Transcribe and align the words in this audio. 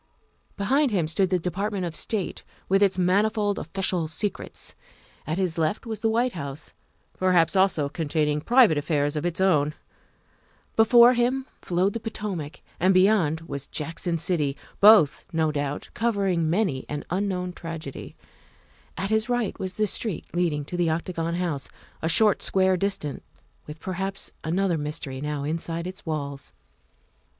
Behind 0.57 0.89
him 0.89 1.07
stood 1.07 1.29
the 1.29 1.37
Department 1.37 1.85
of 1.85 1.95
State, 1.95 2.43
with 2.67 2.81
its 2.81 2.97
manifold 2.97 3.59
official 3.59 4.07
secrets; 4.07 4.73
at 5.27 5.37
his 5.37 5.59
left 5.59 5.85
was 5.85 5.99
the 5.99 6.09
White 6.09 6.31
House, 6.31 6.73
perhaps 7.19 7.55
also 7.55 7.87
containing 7.87 8.41
private 8.41 8.79
affairs 8.79 9.15
of 9.15 9.27
its 9.27 9.39
own; 9.39 9.75
before 10.75 11.13
him 11.13 11.45
flowed 11.61 11.93
the 11.93 11.99
Potomac, 11.99 12.61
and 12.79 12.95
beyond 12.95 13.41
was 13.41 13.67
Jackson 13.67 14.17
City, 14.17 14.57
both, 14.79 15.23
no 15.31 15.51
doubt, 15.51 15.89
covering 15.93 16.49
many 16.49 16.83
an 16.89 17.03
un 17.11 17.27
known 17.27 17.53
tragedy; 17.53 18.15
at 18.97 19.11
his 19.11 19.29
right 19.29 19.59
was 19.59 19.73
the 19.75 19.85
street 19.85 20.25
leading 20.33 20.65
to 20.65 20.75
the 20.75 20.89
Octagon 20.89 21.35
House, 21.35 21.69
a 22.01 22.09
short 22.09 22.41
square 22.41 22.75
distant, 22.75 23.21
with 23.67 23.79
perhaps 23.79 24.31
another 24.43 24.79
mystery 24.79 25.21
now 25.21 25.43
inside 25.43 25.85
its 25.85 26.07
walls. 26.07 26.53